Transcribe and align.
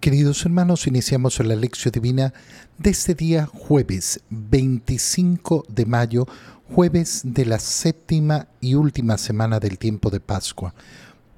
Queridos 0.00 0.46
hermanos, 0.46 0.86
iniciamos 0.86 1.38
la 1.40 1.54
lección 1.54 1.92
divina 1.92 2.32
de 2.78 2.88
este 2.88 3.14
día 3.14 3.44
jueves 3.44 4.22
25 4.30 5.66
de 5.68 5.84
mayo, 5.84 6.26
jueves 6.74 7.20
de 7.22 7.44
la 7.44 7.58
séptima 7.58 8.48
y 8.62 8.76
última 8.76 9.18
semana 9.18 9.60
del 9.60 9.76
tiempo 9.76 10.08
de 10.08 10.18
Pascua. 10.18 10.74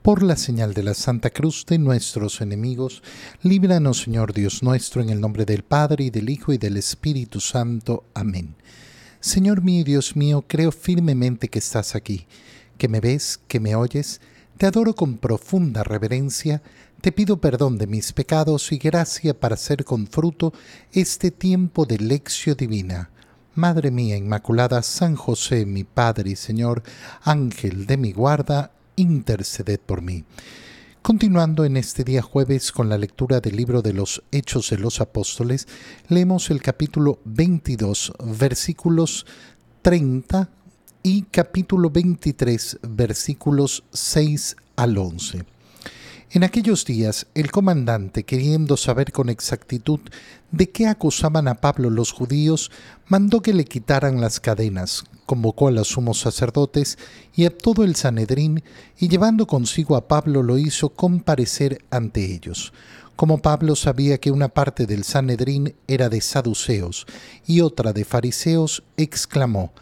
Por 0.03 0.22
la 0.22 0.37
señal 0.37 0.75
de 0.75 0.85
la 0.85 0.95
Santa 0.95 1.30
Cruz 1.30 1.67
de 1.67 1.79
nuestros 1.79 2.40
enemigos, 2.40 3.03
líbranos 3.43 4.03
Señor 4.03 4.32
Dios 4.32 4.62
nuestro, 4.62 5.02
en 5.02 5.10
el 5.10 5.20
nombre 5.20 5.44
del 5.44 5.64
Padre 5.64 6.04
y 6.04 6.10
del 6.10 6.30
Hijo 6.30 6.52
y 6.52 6.58
del 6.58 6.76
Espíritu 6.76 7.40
Santo. 7.40 8.04
Amén. 8.14 8.54
Señor 9.18 9.62
mío 9.62 9.80
y 9.80 9.84
Dios 9.84 10.14
mío, 10.14 10.44
creo 10.46 10.70
firmemente 10.70 11.48
que 11.48 11.58
estás 11.58 11.96
aquí, 11.96 12.29
que 12.79 12.86
me 12.86 13.00
ves, 13.00 13.40
que 13.48 13.58
me 13.58 13.74
oyes, 13.74 14.20
te 14.57 14.66
adoro 14.66 14.95
con 14.95 15.19
profunda 15.19 15.82
reverencia, 15.82 16.62
te 17.00 17.11
pido 17.11 17.41
perdón 17.41 17.79
de 17.79 17.87
mis 17.87 18.12
pecados 18.12 18.71
y 18.73 18.79
gracia 18.79 19.39
para 19.39 19.55
hacer 19.55 19.85
con 19.85 20.07
fruto 20.07 20.53
este 20.93 21.31
tiempo 21.31 21.85
de 21.85 21.99
lección 21.99 22.57
divina. 22.57 23.11
Madre 23.54 23.90
mía 23.90 24.17
Inmaculada, 24.17 24.82
San 24.82 25.17
José, 25.17 25.67
mi 25.67 25.85
Padre 25.85 26.31
y 26.31 26.36
Señor, 26.36 26.82
Ángel 27.23 27.86
de 27.86 27.96
mi 27.96 28.12
guarda, 28.12 28.71
interceded 28.96 29.81
por 29.81 30.00
mí. 30.00 30.25
Continuando 31.03 31.64
en 31.64 31.76
este 31.76 32.05
día 32.05 32.23
jueves 32.23 32.70
con 32.70 32.89
la 32.89 32.97
lectura 32.97 33.41
del 33.41 33.56
libro 33.56 33.83
de 33.83 33.92
los 33.92 34.23
Hechos 34.31 34.70
de 34.70 34.78
los 34.78 35.00
Apóstoles, 35.00 35.67
leemos 36.09 36.50
el 36.50 36.62
capítulo 36.62 37.19
22, 37.25 38.12
versículos 38.39 39.27
30 39.83 40.48
y 41.02 41.22
capítulo 41.22 41.91
23, 41.91 42.78
versículos 42.83 43.83
6 43.92 44.56
al 44.77 44.97
11. 44.97 45.44
En 46.30 46.44
aquellos 46.44 46.84
días, 46.84 47.27
el 47.34 47.50
comandante, 47.50 48.25
queriendo 48.25 48.77
saber 48.77 49.11
con 49.11 49.28
exactitud 49.28 50.00
de 50.52 50.70
qué 50.70 50.86
acusaban 50.86 51.48
a 51.48 51.56
Pablo 51.56 51.91
los 51.91 52.12
judíos, 52.12 52.70
mandó 53.09 53.42
que 53.42 53.53
le 53.53 53.64
quitaran 53.64 54.20
las 54.20 54.39
cadenas, 54.39 55.05
convocó 55.27 55.69
a 55.69 55.72
los 55.72 55.89
sumos 55.89 56.20
sacerdotes 56.20 56.98
y 57.34 57.47
a 57.47 57.56
todo 57.56 57.83
el 57.83 57.97
Sanedrín, 57.97 58.62
y 58.97 59.09
llevando 59.09 59.47
consigo 59.47 59.97
a 59.97 60.06
Pablo 60.06 60.42
lo 60.42 60.56
hizo 60.56 60.91
comparecer 60.91 61.84
ante 61.91 62.33
ellos. 62.33 62.72
Como 63.16 63.39
Pablo 63.39 63.77
sabía 63.77 64.19
que 64.19 64.31
una 64.31 64.48
parte 64.48 64.87
del 64.87 65.05
Sanedrín 65.05 65.75
era 65.89 66.09
de 66.09 66.20
saduceos 66.20 67.06
y 67.44 67.61
otra 67.61 67.92
de 67.92 68.05
fariseos, 68.05 68.84
exclamó, 68.97 69.72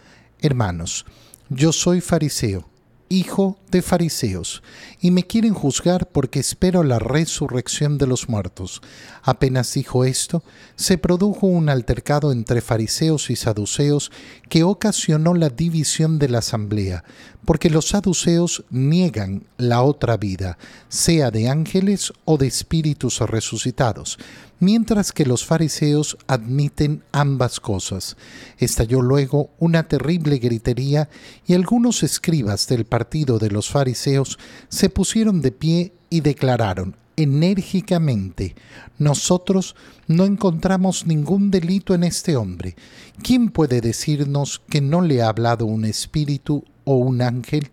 Hermanos, 0.41 1.07
yo 1.49 1.73
soy 1.73 2.01
fariseo 2.01 2.71
hijo 3.13 3.59
de 3.73 3.83
fariseos, 3.83 4.63
y 5.01 5.11
me 5.11 5.25
quieren 5.25 5.53
juzgar 5.53 6.09
porque 6.11 6.39
espero 6.39 6.85
la 6.85 7.01
resurrección 7.01 7.99
de 7.99 8.07
los 8.07 8.29
muertos. 8.29 8.81
Apenas 9.23 9.75
dijo 9.75 10.05
esto, 10.05 10.45
se 10.77 10.97
produjo 10.97 11.49
un 11.49 11.69
altercado 11.69 12.31
entre 12.31 12.61
fariseos 12.61 13.29
y 13.29 13.37
saduceos 13.37 14.13
que 14.49 14.63
ocasionó 14.63 15.35
la 15.35 15.49
división 15.49 16.21
de 16.21 16.29
la 16.29 16.39
asamblea, 16.39 17.03
porque 17.45 17.69
los 17.69 17.89
saduceos 17.89 18.65
niegan 18.71 19.43
la 19.59 19.83
otra 19.83 20.17
vida, 20.17 20.57
sea 20.89 21.33
de 21.33 21.49
ángeles 21.49 22.13
o 22.25 22.39
de 22.39 22.47
espíritus 22.47 23.19
resucitados, 23.19 24.19
mientras 24.61 25.13
que 25.13 25.27
los 25.27 25.45
fariseos 25.45 26.17
admiten 26.27 27.03
ambas 27.11 27.59
cosas. 27.59 28.17
Estalló 28.59 29.03
luego 29.03 29.51
una 29.59 29.89
terrible 29.89 30.39
gritería 30.39 31.09
y 31.47 31.55
algunos 31.55 32.03
escribas 32.03 32.69
del 32.69 32.85
partido 32.85 33.39
de 33.39 33.51
los 33.51 33.69
fariseos 33.69 34.39
se 34.69 34.89
pusieron 34.89 35.41
de 35.41 35.51
pie 35.51 35.93
y 36.11 36.21
declararon 36.21 36.97
enérgicamente, 37.23 38.55
nosotros 38.99 39.77
no 40.07 40.25
encontramos 40.25 41.07
ningún 41.07 41.51
delito 41.51 41.95
en 41.95 42.05
este 42.05 42.37
hombre. 42.37 42.77
¿Quién 43.23 43.51
puede 43.51 43.81
decirnos 43.81 44.63
que 44.71 44.81
no 44.81 45.03
le 45.03 45.23
ha 45.23 45.29
hablado 45.29 45.67
un 45.67 45.85
espíritu 45.85 46.65
o 46.85 46.97
un 46.97 47.21
ángel? 47.21 47.69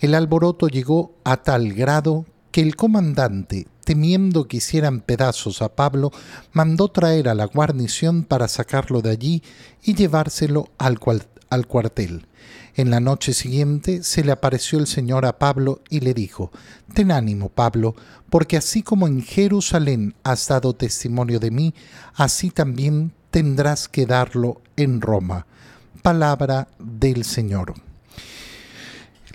El 0.00 0.14
alboroto 0.14 0.68
llegó 0.68 1.14
a 1.24 1.36
tal 1.38 1.72
grado 1.72 2.26
que 2.50 2.62
el 2.62 2.74
comandante, 2.74 3.68
temiendo 3.90 4.46
que 4.46 4.58
hicieran 4.58 5.00
pedazos 5.00 5.62
a 5.62 5.74
Pablo, 5.74 6.12
mandó 6.52 6.86
traer 6.86 7.28
a 7.28 7.34
la 7.34 7.46
guarnición 7.46 8.22
para 8.22 8.46
sacarlo 8.46 9.02
de 9.02 9.10
allí 9.10 9.42
y 9.82 9.96
llevárselo 9.96 10.68
al, 10.78 11.00
al 11.48 11.66
cuartel. 11.66 12.28
En 12.76 12.92
la 12.92 13.00
noche 13.00 13.32
siguiente 13.32 14.04
se 14.04 14.22
le 14.22 14.30
apareció 14.30 14.78
el 14.78 14.86
Señor 14.86 15.26
a 15.26 15.40
Pablo 15.40 15.80
y 15.90 15.98
le 15.98 16.14
dijo, 16.14 16.52
Ten 16.94 17.10
ánimo, 17.10 17.48
Pablo, 17.48 17.96
porque 18.30 18.56
así 18.56 18.84
como 18.84 19.08
en 19.08 19.24
Jerusalén 19.24 20.14
has 20.22 20.46
dado 20.46 20.72
testimonio 20.72 21.40
de 21.40 21.50
mí, 21.50 21.74
así 22.14 22.50
también 22.50 23.12
tendrás 23.32 23.88
que 23.88 24.06
darlo 24.06 24.60
en 24.76 25.00
Roma. 25.00 25.48
Palabra 26.00 26.68
del 26.78 27.24
Señor. 27.24 27.74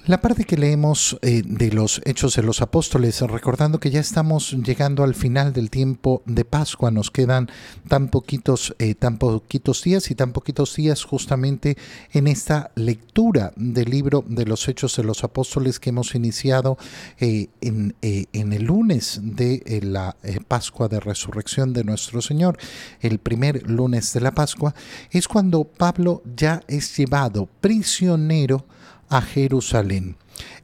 La 0.08 0.22
parte 0.22 0.44
que 0.44 0.56
leemos 0.56 1.18
eh, 1.24 1.42
de 1.44 1.72
los 1.72 2.00
Hechos 2.06 2.36
de 2.36 2.44
los 2.44 2.62
Apóstoles, 2.62 3.22
recordando 3.22 3.80
que 3.80 3.90
ya 3.90 4.00
estamos 4.00 4.52
llegando 4.52 5.04
al 5.04 5.16
final 5.16 5.52
del 5.52 5.72
tiempo 5.72 6.22
de 6.28 6.46
Pascua, 6.46 6.92
nos 6.92 7.10
quedan 7.10 7.50
tan 7.88 8.10
poquitos, 8.10 8.76
eh, 8.78 8.94
tan 8.94 9.18
poquitos 9.18 9.82
días 9.82 10.12
y 10.12 10.16
tan 10.16 10.32
poquitos 10.32 10.76
días 10.76 11.04
justamente 11.04 11.76
en 12.14 12.28
esta 12.28 12.70
lectura 12.76 13.52
del 13.56 13.90
libro 13.90 14.24
de 14.28 14.46
los 14.46 14.68
Hechos 14.68 14.96
de 14.96 15.04
los 15.04 15.24
Apóstoles 15.24 15.80
que 15.80 15.90
hemos 15.90 16.14
iniciado 16.14 16.78
eh, 17.20 17.48
en, 17.62 17.96
en, 18.04 18.54
el 18.54 18.62
lunes 18.62 19.20
de 19.24 19.82
la 19.82 20.16
Pascua 20.48 20.88
de 20.88 21.00
Resurrección 21.00 21.74
de 21.74 21.84
nuestro 21.84 22.22
Señor, 22.22 22.60
el 23.02 23.18
primer 23.18 23.68
lunes 23.68 24.14
de 24.14 24.22
la 24.22 24.36
Pascua, 24.36 24.76
es 25.10 25.28
cuando 25.28 25.64
Pablo 25.64 26.22
ya 26.36 26.62
es 26.68 26.96
llevado 26.96 27.50
prisionero 27.60 28.68
a 29.10 29.22
Jerusalén. 29.22 30.18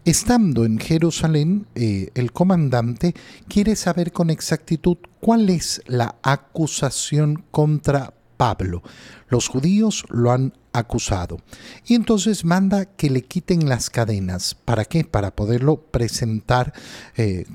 Estando 0.03 0.65
en 0.65 0.79
Jerusalén, 0.79 1.67
eh, 1.75 2.09
el 2.15 2.31
comandante 2.31 3.13
quiere 3.47 3.75
saber 3.75 4.11
con 4.11 4.29
exactitud 4.29 4.97
cuál 5.19 5.49
es 5.49 5.81
la 5.85 6.15
acusación 6.23 7.43
contra 7.51 8.13
Pablo. 8.37 8.81
Los 9.29 9.47
judíos 9.47 10.03
lo 10.09 10.31
han 10.31 10.53
acusado. 10.73 11.37
Y 11.85 11.95
entonces 11.95 12.45
manda 12.45 12.85
que 12.85 13.11
le 13.11 13.23
quiten 13.23 13.69
las 13.69 13.89
cadenas. 13.89 14.55
¿Para 14.55 14.85
qué? 14.85 15.03
Para 15.03 15.35
poderlo 15.35 15.77
presentar 15.77 16.73
eh, 17.17 17.45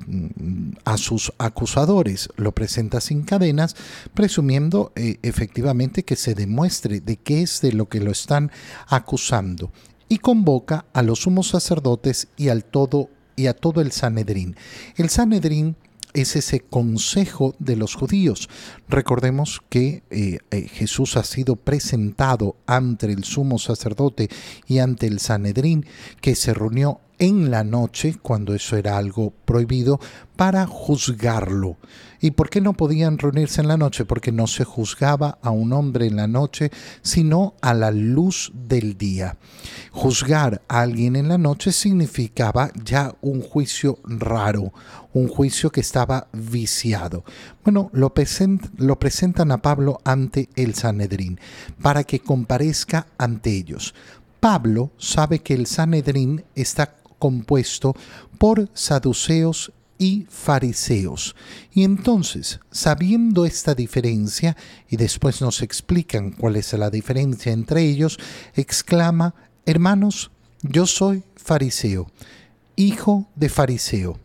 a 0.85 0.97
sus 0.97 1.33
acusadores. 1.37 2.29
Lo 2.37 2.53
presenta 2.53 3.01
sin 3.01 3.23
cadenas, 3.23 3.75
presumiendo 4.13 4.93
eh, 4.95 5.19
efectivamente 5.23 6.03
que 6.03 6.15
se 6.15 6.35
demuestre 6.35 7.01
de 7.01 7.17
qué 7.17 7.41
es 7.41 7.59
de 7.59 7.73
lo 7.73 7.89
que 7.89 7.99
lo 7.99 8.11
están 8.11 8.51
acusando 8.87 9.71
y 10.09 10.17
convoca 10.17 10.85
a 10.93 11.01
los 11.01 11.19
sumos 11.19 11.49
sacerdotes 11.49 12.27
y, 12.37 12.49
al 12.49 12.63
todo, 12.63 13.09
y 13.35 13.47
a 13.47 13.53
todo 13.53 13.81
el 13.81 13.91
Sanedrín. 13.91 14.55
El 14.95 15.09
Sanedrín 15.09 15.75
es 16.13 16.35
ese 16.35 16.61
consejo 16.61 17.55
de 17.59 17.75
los 17.75 17.95
judíos. 17.95 18.49
Recordemos 18.89 19.61
que 19.69 20.03
eh, 20.09 20.39
eh, 20.51 20.61
Jesús 20.67 21.17
ha 21.17 21.23
sido 21.23 21.55
presentado 21.55 22.55
ante 22.65 23.07
el 23.07 23.23
sumo 23.23 23.59
sacerdote 23.59 24.29
y 24.67 24.79
ante 24.79 25.07
el 25.07 25.19
Sanedrín, 25.19 25.85
que 26.21 26.35
se 26.35 26.53
reunió 26.53 27.01
en 27.19 27.51
la 27.51 27.63
noche, 27.63 28.15
cuando 28.21 28.53
eso 28.53 28.77
era 28.77 28.97
algo 28.97 29.33
prohibido, 29.45 29.99
para 30.35 30.67
juzgarlo. 30.67 31.77
¿Y 32.19 32.31
por 32.31 32.49
qué 32.49 32.61
no 32.61 32.73
podían 32.73 33.17
reunirse 33.17 33.61
en 33.61 33.67
la 33.67 33.77
noche? 33.77 34.05
Porque 34.05 34.31
no 34.31 34.47
se 34.47 34.63
juzgaba 34.63 35.37
a 35.41 35.51
un 35.51 35.73
hombre 35.73 36.07
en 36.07 36.15
la 36.15 36.27
noche, 36.27 36.71
sino 37.01 37.55
a 37.61 37.73
la 37.73 37.91
luz 37.91 38.51
del 38.53 38.97
día. 38.97 39.37
Juzgar 39.91 40.61
a 40.67 40.81
alguien 40.81 41.15
en 41.15 41.27
la 41.27 41.37
noche 41.37 41.71
significaba 41.71 42.71
ya 42.83 43.15
un 43.21 43.41
juicio 43.41 43.99
raro, 44.03 44.73
un 45.13 45.27
juicio 45.27 45.71
que 45.71 45.81
estaba 45.81 46.27
viciado. 46.33 47.23
Bueno, 47.63 47.89
lo, 47.93 48.13
presentan 48.13 49.51
a 49.51 49.61
Pablo 49.61 49.99
ante 50.03 50.49
el 50.55 50.75
Sanedrín, 50.75 51.39
para 51.81 52.03
que 52.03 52.19
comparezca 52.19 53.07
ante 53.17 53.51
ellos. 53.51 53.93
Pablo 54.39 54.91
sabe 54.97 55.39
que 55.39 55.55
el 55.55 55.65
Sanedrín 55.65 56.45
está 56.55 56.96
compuesto 57.19 57.95
por 58.37 58.69
saduceos 58.73 59.71
y 59.97 60.25
fariseos. 60.29 61.35
Y 61.71 61.83
entonces, 61.83 62.59
sabiendo 62.71 63.45
esta 63.45 63.73
diferencia, 63.73 64.55
y 64.89 64.97
después 64.97 65.41
nos 65.41 65.61
explican 65.61 66.31
cuál 66.31 66.55
es 66.55 66.73
la 66.73 66.89
diferencia 66.89 67.51
entre 67.51 67.83
ellos, 67.83 68.19
exclama, 68.55 69.33
hermanos, 69.65 70.31
yo 70.61 70.85
soy 70.85 71.23
fariseo, 71.35 72.11
hijo 72.75 73.27
de 73.35 73.49
fariseo. 73.49 74.19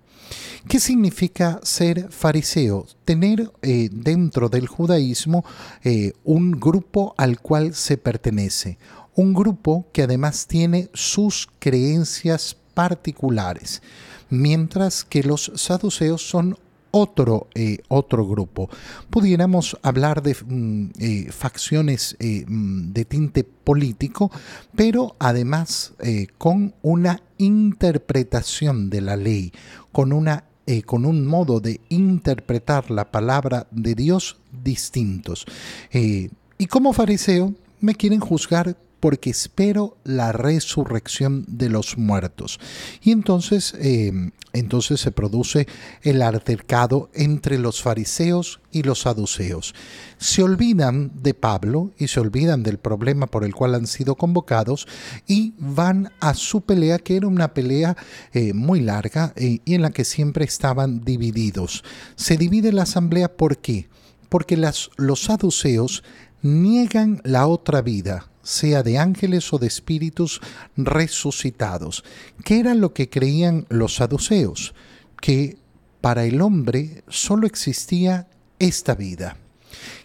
¿Qué 0.68 0.78
significa 0.78 1.60
ser 1.62 2.10
fariseo? 2.10 2.86
Tener 3.04 3.50
eh, 3.62 3.88
dentro 3.92 4.48
del 4.48 4.68
judaísmo 4.68 5.44
eh, 5.82 6.12
un 6.24 6.52
grupo 6.52 7.14
al 7.18 7.40
cual 7.40 7.74
se 7.74 7.96
pertenece, 7.96 8.78
un 9.14 9.34
grupo 9.34 9.86
que 9.92 10.02
además 10.02 10.46
tiene 10.46 10.88
sus 10.94 11.48
creencias 11.58 12.56
particulares, 12.74 13.82
mientras 14.30 15.04
que 15.04 15.22
los 15.22 15.52
saduceos 15.54 16.28
son 16.28 16.56
otro, 16.92 17.48
eh, 17.54 17.78
otro 17.88 18.26
grupo. 18.26 18.70
Pudiéramos 19.10 19.76
hablar 19.82 20.22
de 20.22 20.36
mm, 20.46 20.90
eh, 20.98 21.32
facciones 21.32 22.16
eh, 22.20 22.44
mm, 22.46 22.92
de 22.92 23.04
tinte 23.04 23.44
político, 23.44 24.30
pero 24.76 25.16
además 25.18 25.94
con 26.38 26.74
una 26.82 27.22
interpretación 27.38 28.90
de 28.90 29.00
la 29.00 29.16
ley, 29.16 29.52
con, 29.90 30.12
una, 30.12 30.44
con 30.84 31.06
un 31.06 31.26
modo 31.26 31.60
de 31.60 31.80
interpretar 31.88 32.90
la 32.90 33.10
palabra 33.10 33.66
de 33.70 33.94
Dios 33.94 34.36
distintos. 34.50 35.46
y 35.92 36.66
como 36.66 36.92
fariseo 36.92 37.54
me 37.80 37.94
quieren 37.94 38.20
juzgar 38.20 38.76
porque 39.02 39.30
espero 39.30 39.96
la 40.04 40.30
resurrección 40.30 41.44
de 41.48 41.68
los 41.68 41.98
muertos. 41.98 42.60
Y 43.02 43.10
entonces, 43.10 43.74
em, 43.80 44.30
entonces 44.52 45.00
se 45.00 45.10
produce 45.10 45.66
el 46.02 46.22
altercado 46.22 47.10
entre 47.12 47.58
los 47.58 47.82
fariseos 47.82 48.60
y 48.70 48.84
los 48.84 49.00
saduceos. 49.00 49.74
Se 50.18 50.44
olvidan 50.44 51.10
de 51.20 51.34
Pablo 51.34 51.90
y 51.98 52.06
se 52.06 52.20
olvidan 52.20 52.62
del 52.62 52.78
problema 52.78 53.26
por 53.26 53.42
el 53.42 53.56
cual 53.56 53.74
han 53.74 53.88
sido 53.88 54.14
convocados 54.14 54.86
y 55.26 55.54
van 55.58 56.12
a 56.20 56.34
su 56.34 56.60
pelea, 56.60 57.00
que 57.00 57.16
era 57.16 57.26
una 57.26 57.54
pelea 57.54 57.96
eh, 58.32 58.52
muy 58.52 58.82
larga 58.82 59.32
eh, 59.34 59.58
y 59.64 59.74
en 59.74 59.82
la 59.82 59.90
que 59.90 60.04
siempre 60.04 60.44
estaban 60.44 61.00
divididos. 61.00 61.82
Se 62.14 62.36
divide 62.36 62.70
la 62.70 62.84
asamblea 62.84 63.36
¿por 63.36 63.58
qué? 63.58 63.88
Porque 64.28 64.56
las, 64.56 64.90
los 64.96 65.24
saduceos 65.24 66.04
niegan 66.40 67.20
la 67.24 67.48
otra 67.48 67.82
vida, 67.82 68.31
sea 68.42 68.82
de 68.82 68.98
ángeles 68.98 69.52
o 69.52 69.58
de 69.58 69.66
espíritus 69.66 70.40
resucitados. 70.76 72.04
¿Qué 72.44 72.60
era 72.60 72.74
lo 72.74 72.92
que 72.92 73.08
creían 73.08 73.66
los 73.68 73.96
saduceos? 73.96 74.74
Que 75.20 75.56
para 76.00 76.24
el 76.24 76.40
hombre 76.40 77.04
solo 77.08 77.46
existía 77.46 78.28
esta 78.58 78.94
vida. 78.94 79.36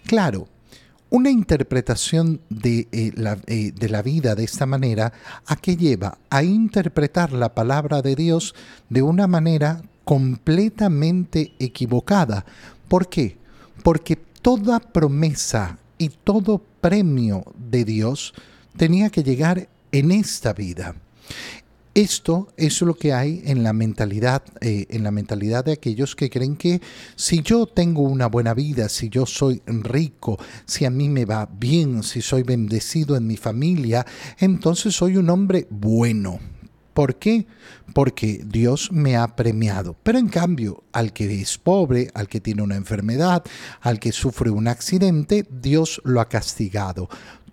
Claro, 0.05 0.47
una 1.09 1.29
interpretación 1.29 2.41
de, 2.49 2.87
eh, 2.91 3.11
la, 3.15 3.37
eh, 3.47 3.71
de, 3.71 3.89
la, 3.89 4.01
vida 4.01 4.35
de 4.35 4.43
esta 4.43 4.65
manera 4.65 5.13
a 5.45 5.55
qué 5.55 5.77
lleva 5.77 6.17
a 6.29 6.43
interpretar 6.43 7.31
la 7.31 7.53
palabra 7.55 8.01
de 8.01 8.15
Dios 8.15 8.55
de 8.89 9.01
una 9.01 9.27
manera 9.27 9.81
completamente 10.03 11.53
equivocada. 11.59 12.45
¿Por 12.87 13.09
qué? 13.09 13.37
Porque 13.83 14.15
toda 14.15 14.79
promesa 14.79 15.77
y 15.97 16.09
todo 16.09 16.61
premio 16.81 17.43
de 17.57 17.85
Dios 17.85 18.33
tenía 18.77 19.09
que 19.09 19.23
llegar 19.23 19.69
en 19.91 20.11
esta 20.11 20.53
vida. 20.53 20.95
Esto 21.97 22.47
es 22.57 22.79
lo 22.83 22.93
que 22.93 23.11
hay 23.11 23.41
en 23.45 23.63
la 23.63 23.73
mentalidad, 23.73 24.43
eh, 24.61 24.85
en 24.91 25.03
la 25.03 25.09
mentalidad 25.09 25.65
de 25.65 25.71
aquellos 25.71 26.15
que 26.15 26.29
creen 26.29 26.55
que 26.55 26.79
si 27.15 27.41
yo 27.41 27.65
tengo 27.65 28.03
una 28.03 28.27
buena 28.27 28.53
vida, 28.53 28.87
si 28.87 29.09
yo 29.09 29.25
soy 29.25 29.63
rico, 29.65 30.37
si 30.67 30.85
a 30.85 30.91
mí 30.91 31.09
me 31.09 31.25
va 31.25 31.49
bien, 31.51 32.03
si 32.03 32.21
soy 32.21 32.43
bendecido 32.43 33.15
en 33.15 33.25
mi 33.25 33.35
familia, 33.35 34.05
entonces 34.37 34.93
soy 34.93 35.17
un 35.17 35.31
hombre 35.31 35.65
bueno. 35.71 36.39
¿Por 36.97 37.17
qué? 37.17 37.45
Porque 37.93 38.41
Dios 38.43 38.91
me 38.91 39.17
ha 39.17 39.35
premiado. 39.35 39.95
Pero 40.01 40.17
en 40.17 40.29
cambio, 40.29 40.83
al 40.91 41.13
que 41.13 41.41
es 41.41 41.59
pobre, 41.59 42.09
al 42.15 42.27
que 42.27 42.41
tiene 42.41 42.63
una 42.63 42.75
enfermedad, 42.75 43.43
al 43.81 43.99
que 43.99 44.11
sufre 44.11 44.49
un 44.49 44.67
accidente, 44.67 45.45
Dios 45.61 46.01
lo 46.03 46.21
ha 46.21 46.27
castigado. 46.27 47.07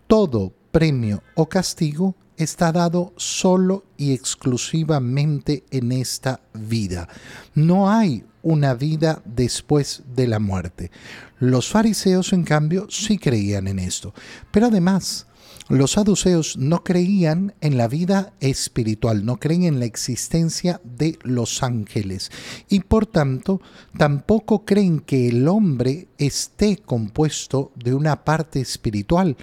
Todo 0.06 0.54
premio 0.72 1.22
o 1.34 1.46
castigo 1.46 2.16
está 2.38 2.72
dado 2.72 3.12
solo 3.18 3.84
y 3.98 4.14
exclusivamente 4.14 5.64
en 5.70 5.92
esta 5.92 6.40
vida. 6.54 7.06
No 7.54 7.90
hay 7.90 8.24
una 8.42 8.72
vida 8.72 9.20
después 9.26 10.04
de 10.16 10.26
la 10.26 10.38
muerte. 10.38 10.90
Los 11.38 11.68
fariseos, 11.68 12.32
en 12.32 12.44
cambio, 12.44 12.86
sí 12.88 13.18
creían 13.18 13.68
en 13.68 13.78
esto. 13.78 14.14
Pero 14.50 14.68
además, 14.68 15.26
los 15.68 15.92
saduceos 15.92 16.58
no 16.58 16.84
creían 16.84 17.54
en 17.62 17.78
la 17.78 17.88
vida 17.88 18.34
espiritual, 18.40 19.24
no 19.24 19.38
creen 19.38 19.64
en 19.64 19.78
la 19.78 19.86
existencia 19.86 20.80
de 20.84 21.18
los 21.22 21.62
ángeles 21.62 22.30
y 22.68 22.80
por 22.80 23.06
tanto 23.06 23.62
tampoco 23.96 24.66
creen 24.66 25.00
que 25.00 25.28
el 25.28 25.48
hombre 25.48 26.08
esté 26.18 26.76
compuesto 26.76 27.72
de 27.76 27.94
una 27.94 28.24
parte 28.24 28.60
espiritual. 28.60 29.36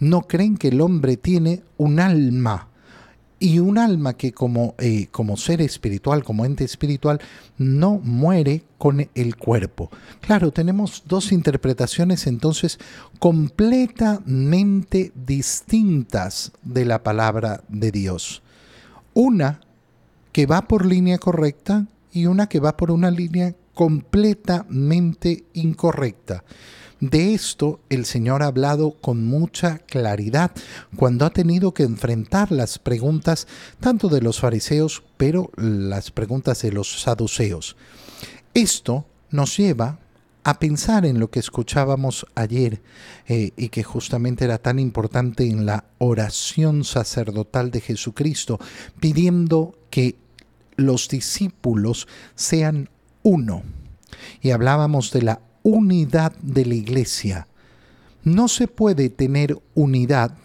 No 0.00 0.22
creen 0.22 0.56
que 0.56 0.68
el 0.68 0.80
hombre 0.80 1.16
tiene 1.16 1.62
un 1.76 2.00
alma 2.00 2.71
y 3.42 3.58
un 3.58 3.76
alma 3.76 4.14
que 4.14 4.30
como, 4.32 4.76
eh, 4.78 5.08
como 5.10 5.36
ser 5.36 5.60
espiritual, 5.60 6.22
como 6.22 6.44
ente 6.44 6.62
espiritual, 6.62 7.20
no 7.58 7.98
muere 7.98 8.62
con 8.78 9.08
el 9.16 9.34
cuerpo. 9.34 9.90
Claro, 10.20 10.52
tenemos 10.52 11.02
dos 11.08 11.32
interpretaciones 11.32 12.28
entonces 12.28 12.78
completamente 13.18 15.10
distintas 15.26 16.52
de 16.62 16.84
la 16.84 17.02
palabra 17.02 17.64
de 17.66 17.90
Dios. 17.90 18.42
Una 19.12 19.60
que 20.30 20.46
va 20.46 20.62
por 20.68 20.86
línea 20.86 21.18
correcta 21.18 21.88
y 22.12 22.26
una 22.26 22.48
que 22.48 22.60
va 22.60 22.76
por 22.76 22.92
una 22.92 23.10
línea 23.10 23.56
completamente 23.74 25.46
incorrecta. 25.54 26.44
De 27.02 27.34
esto 27.34 27.80
el 27.88 28.04
Señor 28.04 28.44
ha 28.44 28.46
hablado 28.46 28.92
con 28.92 29.26
mucha 29.26 29.78
claridad 29.78 30.52
cuando 30.94 31.26
ha 31.26 31.30
tenido 31.30 31.74
que 31.74 31.82
enfrentar 31.82 32.52
las 32.52 32.78
preguntas 32.78 33.48
tanto 33.80 34.08
de 34.08 34.20
los 34.20 34.38
fariseos, 34.38 35.02
pero 35.16 35.50
las 35.56 36.12
preguntas 36.12 36.62
de 36.62 36.70
los 36.70 37.02
saduceos. 37.02 37.76
Esto 38.54 39.04
nos 39.30 39.56
lleva 39.56 39.98
a 40.44 40.60
pensar 40.60 41.04
en 41.04 41.18
lo 41.18 41.28
que 41.28 41.40
escuchábamos 41.40 42.24
ayer 42.36 42.80
eh, 43.26 43.50
y 43.56 43.70
que 43.70 43.82
justamente 43.82 44.44
era 44.44 44.58
tan 44.58 44.78
importante 44.78 45.42
en 45.42 45.66
la 45.66 45.86
oración 45.98 46.84
sacerdotal 46.84 47.72
de 47.72 47.80
Jesucristo, 47.80 48.60
pidiendo 49.00 49.76
que 49.90 50.14
los 50.76 51.08
discípulos 51.08 52.06
sean 52.36 52.90
uno. 53.24 53.64
Y 54.40 54.52
hablábamos 54.52 55.10
de 55.10 55.22
la 55.22 55.40
unidad 55.62 56.32
de 56.42 56.66
la 56.66 56.74
iglesia. 56.74 57.48
No 58.24 58.48
se 58.48 58.68
puede 58.68 59.08
tener 59.10 59.58
unidad 59.74 60.36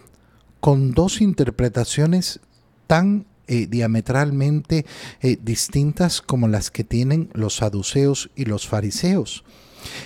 con 0.60 0.92
dos 0.92 1.22
interpretaciones 1.22 2.40
tan 2.88 3.26
eh, 3.48 3.68
diametralmente 3.68 4.86
eh, 5.22 5.38
distintas 5.42 6.22
como 6.22 6.48
las 6.48 6.72
que 6.72 6.84
tienen 6.84 7.30
los 7.34 7.58
saduceos 7.58 8.30
y 8.36 8.46
los 8.46 8.68
fariseos. 8.68 9.44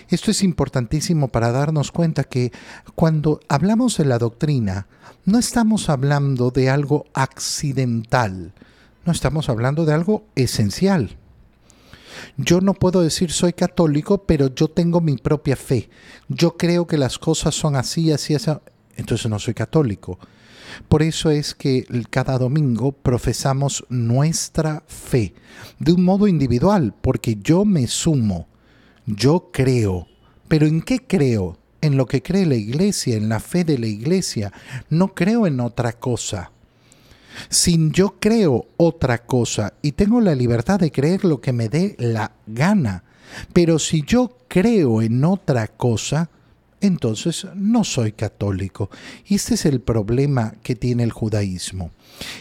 Esto 0.09 0.31
es 0.31 0.43
importantísimo 0.43 1.29
para 1.29 1.51
darnos 1.51 1.91
cuenta 1.91 2.23
que 2.23 2.51
cuando 2.93 3.39
hablamos 3.47 3.97
de 3.97 4.05
la 4.05 4.19
doctrina, 4.19 4.87
no 5.25 5.39
estamos 5.39 5.89
hablando 5.89 6.51
de 6.51 6.69
algo 6.69 7.05
accidental, 7.13 8.53
no 9.05 9.11
estamos 9.11 9.49
hablando 9.49 9.85
de 9.85 9.93
algo 9.93 10.25
esencial. 10.35 11.17
Yo 12.37 12.61
no 12.61 12.73
puedo 12.73 13.01
decir 13.01 13.31
soy 13.31 13.53
católico, 13.53 14.23
pero 14.23 14.53
yo 14.53 14.67
tengo 14.67 15.01
mi 15.01 15.17
propia 15.17 15.55
fe. 15.55 15.89
Yo 16.27 16.57
creo 16.57 16.87
que 16.87 16.97
las 16.97 17.17
cosas 17.17 17.55
son 17.55 17.75
así, 17.75 18.11
así, 18.11 18.35
así. 18.35 18.51
Entonces 18.95 19.29
no 19.29 19.39
soy 19.39 19.53
católico. 19.53 20.19
Por 20.87 21.03
eso 21.03 21.29
es 21.29 21.53
que 21.53 21.85
cada 22.09 22.37
domingo 22.37 22.91
profesamos 22.91 23.85
nuestra 23.89 24.83
fe 24.87 25.33
de 25.79 25.93
un 25.93 26.03
modo 26.03 26.27
individual, 26.27 26.93
porque 27.01 27.37
yo 27.41 27.65
me 27.65 27.87
sumo, 27.87 28.47
yo 29.05 29.49
creo. 29.51 30.07
Pero 30.47 30.65
¿en 30.67 30.81
qué 30.81 30.99
creo? 30.99 31.57
En 31.81 31.97
lo 31.97 32.05
que 32.05 32.21
cree 32.21 32.45
la 32.45 32.55
iglesia, 32.55 33.17
en 33.17 33.29
la 33.29 33.39
fe 33.39 33.63
de 33.63 33.77
la 33.77 33.87
iglesia. 33.87 34.53
No 34.89 35.13
creo 35.13 35.47
en 35.47 35.59
otra 35.59 35.93
cosa. 35.93 36.51
Sin 37.49 37.91
yo 37.91 38.15
creo 38.19 38.67
otra 38.77 39.25
cosa 39.25 39.73
y 39.81 39.93
tengo 39.93 40.21
la 40.21 40.35
libertad 40.35 40.79
de 40.79 40.91
creer 40.91 41.25
lo 41.25 41.41
que 41.41 41.53
me 41.53 41.69
dé 41.69 41.95
la 41.99 42.31
gana, 42.47 43.03
pero 43.53 43.79
si 43.79 44.03
yo 44.03 44.37
creo 44.47 45.01
en 45.01 45.23
otra 45.23 45.67
cosa, 45.67 46.29
entonces 46.81 47.47
no 47.55 47.83
soy 47.83 48.11
católico. 48.11 48.89
Y 49.27 49.35
este 49.35 49.53
es 49.53 49.65
el 49.65 49.81
problema 49.81 50.55
que 50.63 50.75
tiene 50.75 51.03
el 51.03 51.11
judaísmo. 51.11 51.91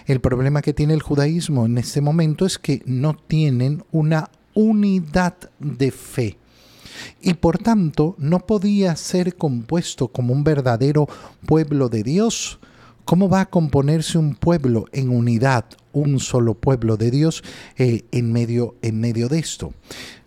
El 0.07 0.21
problema 0.21 0.63
que 0.63 0.73
tiene 0.73 0.95
el 0.95 1.03
judaísmo 1.03 1.67
en 1.67 1.79
este 1.79 2.01
momento 2.01 2.47
es 2.47 2.59
que 2.59 2.83
no 2.87 3.15
tienen 3.15 3.85
una 3.93 4.31
unidad 4.55 5.35
de 5.59 5.91
fe. 5.91 6.39
Y 7.21 7.35
por 7.35 7.59
tanto 7.59 8.15
no 8.19 8.41
podía 8.41 8.97
ser 8.97 9.37
compuesto 9.37 10.09
como 10.09 10.35
un 10.35 10.45
verdadero 10.45 11.09
pueblo 11.47 11.89
de 11.89 12.03
Dios 12.03 12.59
¿Cómo 13.11 13.29
va 13.29 13.41
a 13.41 13.51
componerse 13.51 14.19
un 14.19 14.37
pueblo 14.37 14.85
en 14.93 15.09
unidad, 15.09 15.65
un 15.93 16.21
solo 16.21 16.55
pueblo 16.55 16.97
de 16.97 17.11
Dios 17.11 17.43
eh, 17.77 18.05
en, 18.13 18.33
medio, 18.33 18.77
en 18.83 19.01
medio 19.01 19.29
de 19.29 19.41
esto? 19.41 19.75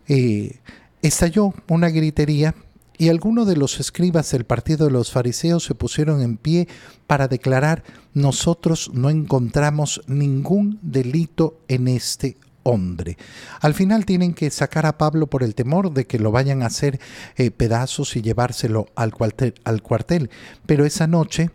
Eh, 0.10 0.60
estalló 1.02 1.54
una 1.70 1.88
gritería 1.88 2.56
y 2.98 3.08
algunos 3.08 3.48
de 3.48 3.56
los 3.56 3.80
escribas 3.80 4.30
del 4.32 4.44
partido 4.44 4.86
de 4.86 4.92
los 4.92 5.14
fariseos 5.14 5.64
se 5.64 5.76
pusieron 5.76 6.22
en 6.22 6.36
pie 6.36 6.68
para 7.08 7.30
declarar, 7.30 7.86
nosotros 8.14 8.92
no 8.94 9.10
encontramos 9.10 10.02
ningún 10.08 10.78
delito 10.82 11.62
en 11.70 11.88
este 11.88 12.36
hombre. 12.64 13.18
Al 13.62 13.76
final 13.76 14.06
tienen 14.06 14.34
que 14.34 14.52
sacar 14.52 14.86
a 14.86 14.98
Pablo 14.98 15.28
por 15.28 15.44
el 15.44 15.56
temor 15.56 15.94
de 15.94 16.06
que 16.06 16.20
lo 16.20 16.34
vayan 16.34 16.62
a 16.62 16.66
hacer 16.66 17.00
eh, 17.38 17.50
pedazos 17.50 18.18
y 18.18 18.22
llevárselo 18.22 18.88
al 18.96 19.14
cuartel, 19.14 19.54
al 19.64 19.82
cuartel. 19.82 20.30
Pero 20.66 20.86
esa 20.86 21.08
noche 21.08 21.50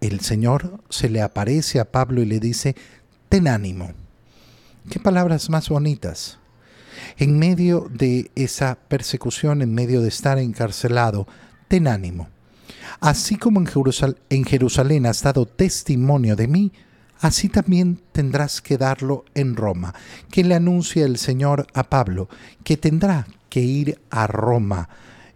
el 0.00 0.20
Señor 0.20 0.82
se 0.88 1.08
le 1.08 1.22
aparece 1.22 1.80
a 1.80 1.90
Pablo 1.90 2.22
y 2.22 2.26
le 2.26 2.40
dice, 2.40 2.74
ten 3.28 3.48
ánimo. 3.48 3.92
Qué 4.90 4.98
palabras 4.98 5.50
más 5.50 5.68
bonitas. 5.68 6.38
En 7.16 7.38
medio 7.38 7.88
de 7.92 8.30
esa 8.34 8.76
persecución, 8.88 9.62
en 9.62 9.74
medio 9.74 10.00
de 10.00 10.08
estar 10.08 10.38
encarcelado, 10.38 11.26
ten 11.68 11.86
ánimo. 11.86 12.28
Así 13.00 13.36
como 13.36 13.60
en 13.60 14.44
Jerusalén, 14.44 15.06
has 15.06 15.22
dado 15.22 15.46
testimonio 15.46 16.36
de 16.36 16.48
mí, 16.48 16.72
así 17.20 17.48
también 17.48 18.00
tendrás 18.12 18.60
que 18.60 18.78
darlo 18.78 19.24
en 19.34 19.56
Roma. 19.56 19.94
Que 20.30 20.44
le 20.44 20.54
anuncia 20.54 21.04
el 21.04 21.18
Señor 21.18 21.66
a 21.74 21.84
Pablo 21.84 22.28
que 22.64 22.76
tendrá 22.76 23.26
que 23.48 23.60
ir 23.60 24.00
a 24.10 24.26
Roma. 24.26 24.88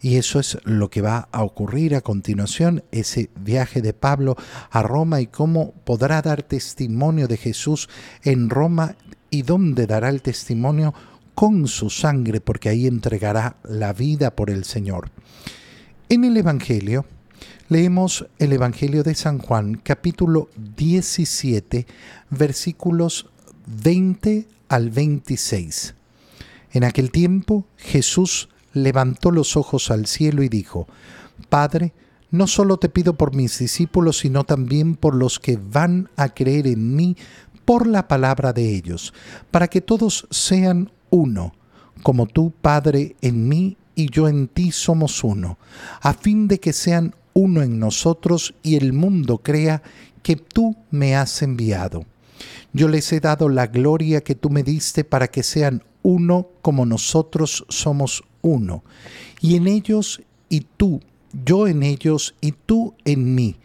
Y 0.04 0.18
eso 0.18 0.38
es 0.38 0.58
lo 0.64 0.90
que 0.90 1.00
va 1.00 1.30
a 1.32 1.42
ocurrir 1.44 1.94
a 1.94 2.02
continuación, 2.02 2.84
ese 2.92 3.30
viaje 3.40 3.80
de 3.80 3.94
Pablo 3.94 4.37
a 4.70 4.82
Roma 4.82 5.23
y 5.23 5.28
cómo 5.28 5.73
podrá 5.87 6.20
dar 6.20 6.42
testimonio 6.42 7.26
de 7.26 7.38
Jesús 7.38 7.88
en 8.23 8.50
Roma 8.50 8.96
y 9.30 9.44
dónde 9.44 9.87
dará 9.87 10.11
el 10.11 10.20
testimonio 10.20 10.92
con 11.34 11.68
su 11.68 11.88
sangre, 11.88 12.42
porque 12.42 12.68
ahí 12.68 12.87
entregará 12.87 13.56
la 13.64 13.94
vida 13.94 14.37
por 14.37 14.50
el 14.50 14.64
Señor. 14.64 15.11
En 16.11 16.25
el 16.25 16.37
Evangelio, 16.37 17.06
Leemos 17.70 18.26
el 18.38 18.52
Evangelio 18.52 19.04
de 19.04 19.14
San 19.14 19.38
Juan, 19.38 19.80
capítulo 19.82 20.50
17, 20.76 21.87
versículos 22.28 23.30
20 23.82 24.46
al 24.68 24.90
26. 24.90 25.94
En 26.75 26.84
aquel 26.84 27.11
tiempo 27.11 27.66
Jesús 27.78 28.50
levantó 28.75 29.31
los 29.31 29.57
ojos 29.57 29.90
al 29.90 30.07
cielo 30.07 30.43
y 30.43 30.49
dijo, 30.49 30.87
Padre, 31.49 31.95
no 32.31 32.47
solo 32.47 32.76
te 32.76 32.88
pido 32.88 33.14
por 33.14 33.35
mis 33.35 33.59
discípulos, 33.59 34.19
sino 34.19 34.45
también 34.45 34.97
por 34.97 35.14
los 35.14 35.38
que 35.38 35.57
van 35.57 36.11
a 36.16 36.28
creer 36.28 36.66
en 36.66 36.95
mí 36.95 37.16
por 37.64 37.87
la 37.87 38.09
palabra 38.09 38.52
de 38.52 38.75
ellos, 38.75 39.14
para 39.50 39.69
que 39.69 39.81
todos 39.81 40.26
sean 40.31 40.90
uno, 41.11 41.54
como 42.02 42.26
tú, 42.26 42.52
Padre, 42.61 43.16
en 43.23 43.49
mí 43.49 43.76
y 43.95 44.11
yo 44.11 44.28
en 44.28 44.49
ti 44.49 44.73
somos 44.73 45.25
uno, 45.25 45.59
a 46.00 46.12
fin 46.12 46.49
de 46.49 46.59
que 46.61 46.73
sean 46.73 47.14
uno 47.33 47.62
en 47.62 47.78
nosotros 47.78 48.54
y 48.62 48.76
el 48.76 48.93
mundo 48.93 49.38
crea 49.38 49.83
que 50.23 50.37
tú 50.37 50.76
me 50.90 51.16
has 51.16 51.43
enviado. 51.43 52.04
Yo 52.72 52.88
les 52.88 53.12
he 53.12 53.20
dado 53.20 53.48
la 53.48 53.66
gloria 53.66 54.22
que 54.22 54.34
tú 54.34 54.50
me 54.50 54.62
diste 54.62 55.04
para 55.04 55.28
que 55.28 55.42
sean 55.42 55.82
uno 56.02 56.48
como 56.62 56.86
nosotros 56.86 57.64
somos 57.68 58.24
uno, 58.42 58.84
y 59.40 59.56
en 59.56 59.66
ellos 59.66 60.22
y 60.48 60.66
tú, 60.76 61.00
yo 61.44 61.66
en 61.66 61.82
ellos 61.82 62.34
y 62.40 62.52
tú 62.52 62.94
en 63.04 63.34
mí, 63.34 63.56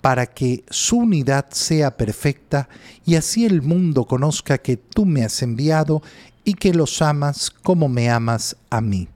para 0.00 0.26
que 0.26 0.64
su 0.68 0.98
unidad 0.98 1.46
sea 1.50 1.96
perfecta 1.96 2.68
y 3.04 3.14
así 3.14 3.44
el 3.44 3.62
mundo 3.62 4.04
conozca 4.04 4.58
que 4.58 4.76
tú 4.76 5.04
me 5.04 5.24
has 5.24 5.42
enviado 5.42 6.02
y 6.44 6.54
que 6.54 6.74
los 6.74 7.00
amas 7.02 7.50
como 7.50 7.88
me 7.88 8.10
amas 8.10 8.56
a 8.68 8.80
mí. 8.80 9.08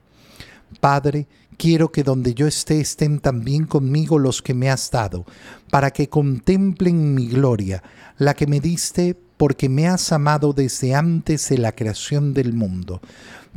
Padre, 0.79 1.27
Quiero 1.57 1.91
que 1.91 2.03
donde 2.03 2.35
yo 2.35 2.45
esté 2.45 2.79
estén 2.79 3.19
también 3.19 3.65
conmigo 3.65 4.19
los 4.19 4.43
que 4.43 4.53
me 4.53 4.69
has 4.69 4.91
dado, 4.91 5.25
para 5.71 5.89
que 5.89 6.07
contemplen 6.07 7.15
mi 7.15 7.27
gloria, 7.27 7.81
la 8.19 8.35
que 8.35 8.45
me 8.45 8.59
diste 8.59 9.17
porque 9.37 9.67
me 9.67 9.87
has 9.87 10.11
amado 10.11 10.53
desde 10.53 10.93
antes 10.93 11.49
de 11.49 11.57
la 11.57 11.71
creación 11.71 12.35
del 12.35 12.53
mundo. 12.53 13.01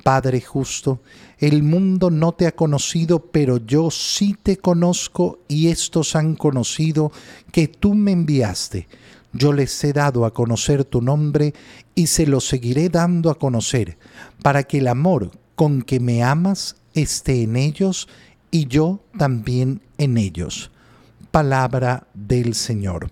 Padre 0.02 0.40
justo, 0.40 1.02
el 1.38 1.62
mundo 1.62 2.10
no 2.10 2.32
te 2.32 2.46
ha 2.46 2.52
conocido, 2.52 3.18
pero 3.30 3.58
yo 3.58 3.90
sí 3.90 4.34
te 4.42 4.56
conozco 4.56 5.40
y 5.46 5.68
estos 5.68 6.16
han 6.16 6.36
conocido 6.36 7.12
que 7.52 7.68
tú 7.68 7.94
me 7.94 8.12
enviaste. 8.12 8.88
Yo 9.32 9.52
les 9.52 9.84
he 9.84 9.92
dado 9.92 10.24
a 10.24 10.32
conocer 10.32 10.84
tu 10.84 11.02
nombre 11.02 11.52
y 11.94 12.06
se 12.06 12.26
lo 12.26 12.40
seguiré 12.40 12.88
dando 12.88 13.30
a 13.30 13.38
conocer, 13.38 13.98
para 14.42 14.62
que 14.64 14.78
el 14.78 14.88
amor 14.88 15.30
con 15.54 15.82
que 15.82 16.00
me 16.00 16.22
amas 16.22 16.76
esté 16.94 17.42
en 17.42 17.56
ellos 17.56 18.08
y 18.50 18.66
yo 18.66 19.04
también 19.16 19.82
en 19.98 20.18
ellos. 20.18 20.70
Palabra 21.30 22.06
del 22.14 22.54
Señor. 22.54 23.10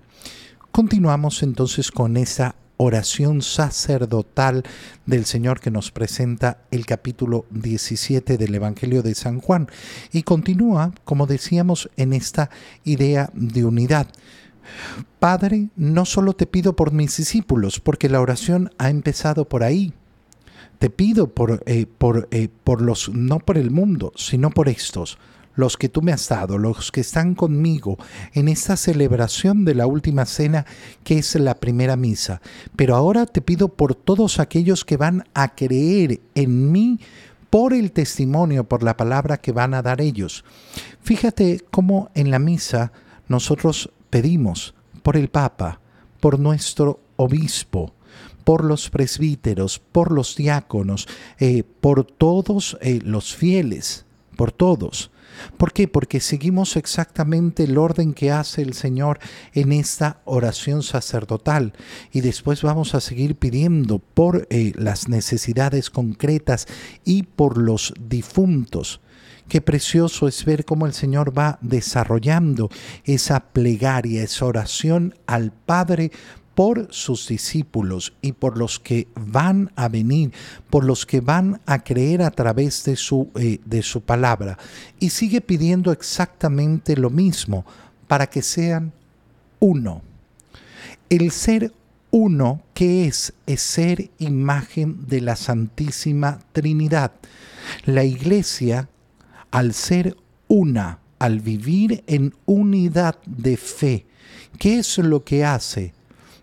Continuamos 0.73 1.43
entonces 1.43 1.91
con 1.91 2.17
esa 2.17 2.55
oración 2.79 3.43
sacerdotal 3.43 4.63
del 5.05 5.25
Señor 5.25 5.61
que 5.61 5.71
nos 5.71 5.91
presenta 5.91 6.63
el 6.71 6.87
capítulo 6.87 7.45
17 7.51 8.39
del 8.39 8.55
Evangelio 8.55 9.03
de 9.03 9.15
San 9.15 9.41
Juan 9.41 9.69
y 10.13 10.23
continúa, 10.23 10.93
como 11.05 11.27
decíamos, 11.27 11.91
en 11.97 12.13
esta 12.13 12.51
idea 12.85 13.31
de 13.35 13.65
unidad. 13.65 14.09
Padre, 15.19 15.71
no 15.77 16.05
solo 16.05 16.35
te 16.35 16.47
pido 16.47 16.77
por 16.77 16.93
mis 16.93 17.17
discípulos, 17.17 17.81
porque 17.81 18.09
la 18.09 18.21
oración 18.21 18.71
ha 18.79 18.91
empezado 18.91 19.49
por 19.49 19.65
ahí, 19.65 19.93
te 20.79 20.91
pido 20.91 21.29
por, 21.29 21.63
eh, 21.67 21.87
por, 21.87 22.29
eh, 22.31 22.49
por 22.65 22.83
los, 22.83 23.09
no 23.11 23.39
por 23.39 23.59
el 23.59 23.71
mundo, 23.71 24.13
sino 24.17 24.51
por 24.51 24.69
estos, 24.69 25.19
los 25.55 25.77
que 25.77 25.89
tú 25.89 26.03
me 26.03 26.13
has 26.13 26.29
dado, 26.29 26.57
los 26.57 26.93
que 26.93 27.01
están 27.01 27.35
conmigo 27.35 27.99
en 28.33 28.49
esta 28.49 28.77
celebración 28.77 29.65
de 29.65 29.75
la 29.75 29.87
última 29.87 30.25
cena 30.25 30.67
que 31.03 31.19
es 31.19 31.35
la 31.35 31.57
primera 31.57 31.97
misa. 31.97 32.41
Pero 32.77 32.95
ahora 32.95 33.27
te 33.27 33.41
pido 33.41 33.69
por 33.69 33.97
todos 33.97 34.39
aquellos 34.39 34.85
que 34.85 34.97
van 34.97 35.25
a 35.35 35.57
creer 35.57 36.21
en 36.37 36.71
mí 36.71 37.01
por 37.51 37.73
el 37.73 37.91
testimonio, 37.91 38.65
por 38.65 38.85
la 38.85 38.97
palabra 38.97 39.39
que 39.39 39.51
van 39.51 39.75
a 39.75 39.83
dar 39.83 40.01
ellos. 40.01 40.45
Fíjate 41.01 41.65
cómo 41.73 42.11
en 42.15 42.31
la 42.31 42.39
misa 42.39 42.93
nosotros 43.27 43.91
pedimos 44.11 44.75
por 45.03 45.17
el 45.17 45.29
Papa, 45.29 45.81
por 46.21 46.39
nuestro 46.39 47.01
obispo, 47.17 47.95
por 48.49 48.65
los 48.65 48.89
presbíteros, 48.89 49.79
por 49.79 50.11
los 50.11 50.35
diáconos, 50.35 51.07
eh, 51.39 51.65
por 51.83 52.05
todos 52.05 52.79
eh, 52.81 52.99
los 53.05 53.37
fieles, 53.37 54.07
por 54.39 54.53
todos. 54.53 55.11
¿Por 55.59 55.75
qué? 55.75 55.87
Porque 55.87 56.19
seguimos 56.19 56.79
exactamente 56.79 57.65
el 57.65 57.77
orden 57.77 58.15
que 58.15 58.31
hace 58.31 58.63
el 58.63 58.73
Señor 58.73 59.19
en 59.53 59.71
esta 59.73 60.23
oración 60.25 60.83
sacerdotal 60.83 61.75
y 62.11 62.23
después 62.23 62.63
vamos 62.63 62.95
a 62.95 63.03
seguir 63.03 63.37
pidiendo 63.37 63.99
por 63.99 64.47
eh, 64.49 64.73
las 64.77 65.11
necesidades 65.11 65.91
concretas 65.91 66.67
y 67.05 67.25
por 67.25 67.59
los 67.59 67.93
difuntos. 68.01 69.03
Qué 69.49 69.63
precioso 69.63 70.29
es 70.29 70.45
ver 70.45 70.67
cómo 70.67 70.85
el 70.85 70.93
Señor 70.93 71.37
va 71.37 71.59
desarrollando 71.63 72.69
esa 73.05 73.41
plegaria, 73.41 74.23
esa 74.23 74.45
oración 74.45 75.15
al 75.27 75.53
Padre 75.53 76.13
por 76.59 76.89
sus 76.91 77.29
discípulos 77.29 78.15
y 78.21 78.33
por 78.33 78.59
los 78.59 78.81
que 78.81 79.07
van 79.15 79.71
a 79.77 79.89
venir, 79.89 80.33
por 80.71 80.83
los 80.83 81.07
que 81.07 81.21
van 81.21 81.61
a 81.67 81.85
creer 81.85 82.21
a 82.21 82.33
través 82.33 82.83
de 82.83 82.97
su, 82.97 83.31
eh, 83.37 83.61
de 83.65 83.81
su 83.81 84.01
palabra. 84.01 84.59
Y 84.99 85.11
sigue 85.11 85.41
pidiendo 85.41 85.93
exactamente 85.93 86.97
lo 86.97 87.11
mismo, 87.11 87.65
para 88.09 88.29
que 88.29 88.43
sean 88.43 88.93
uno. 89.61 90.03
El 91.09 91.31
ser 91.31 91.73
uno, 92.11 92.61
que 92.75 93.07
es? 93.07 93.35
Es 93.47 93.63
ser 93.63 94.11
imagen 94.19 95.07
de 95.07 95.21
la 95.21 95.37
Santísima 95.37 96.41
Trinidad. 96.51 97.13
La 97.85 98.03
iglesia, 98.03 98.89
al 99.53 99.75
ser 99.75 100.17
una, 100.49 100.99
al 101.21 101.39
vivir 101.39 102.03
en 102.09 102.35
unidad 102.47 103.15
de 103.27 103.57
fe, 103.57 104.07
¿qué 104.59 104.81
es 104.81 104.99
lo 104.99 105.23
que 105.23 105.45
hace? 105.45 105.97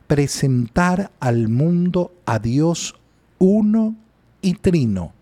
Presentar 0.08 1.12
al 1.20 1.48
mundo 1.50 2.12
a 2.26 2.40
Dios 2.40 2.96
uno 3.40 3.96
y 4.42 4.54
trino. 4.54 5.14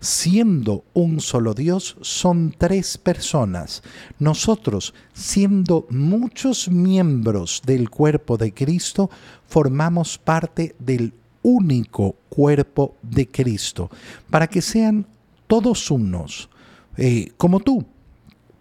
Siendo 0.00 0.84
un 0.92 1.20
solo 1.20 1.54
Dios, 1.54 1.96
son 2.00 2.54
tres 2.56 2.98
personas. 2.98 3.82
Nosotros, 4.18 4.92
siendo 5.12 5.86
muchos 5.88 6.68
miembros 6.68 7.62
del 7.64 7.88
cuerpo 7.88 8.36
de 8.36 8.52
Cristo, 8.52 9.08
formamos 9.46 10.18
parte 10.18 10.74
del 10.78 11.12
único 11.42 12.16
cuerpo 12.28 12.96
de 13.02 13.28
Cristo, 13.28 13.90
para 14.28 14.48
que 14.48 14.60
sean 14.60 15.06
todos 15.46 15.90
unos, 15.90 16.50
eh, 16.96 17.32
como 17.36 17.60
tú, 17.60 17.84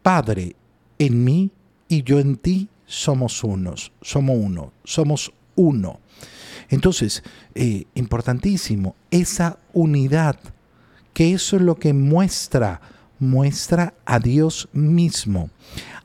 Padre, 0.02 0.56
en 1.00 1.24
mí 1.24 1.52
y 1.90 2.04
yo 2.04 2.20
en 2.20 2.38
ti 2.38 2.70
somos 2.86 3.44
unos, 3.44 3.92
somos 4.02 4.38
uno, 4.40 4.72
somos 4.84 5.34
uno. 5.58 6.00
Entonces, 6.70 7.24
eh, 7.56 7.86
importantísimo, 7.96 8.96
esa 9.12 9.58
unidad, 9.74 10.38
que 11.14 11.34
eso 11.34 11.58
es 11.58 11.62
lo 11.62 11.76
que 11.76 11.94
muestra, 11.94 12.80
muestra 13.20 13.94
a 14.06 14.20
Dios 14.20 14.70
mismo, 14.72 15.50